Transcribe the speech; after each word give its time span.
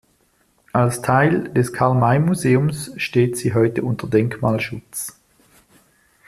Als 0.73 1.03
Teil 1.03 1.49
des 1.53 1.73
Karl-May-Museums 1.73 2.91
steht 2.99 3.37
sie 3.37 3.53
heute 3.53 3.83
unter 3.83 4.07
Denkmalschutz. 4.07 5.15